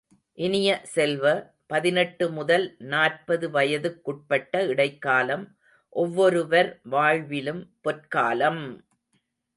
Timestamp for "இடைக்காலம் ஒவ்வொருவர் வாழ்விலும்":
4.67-7.63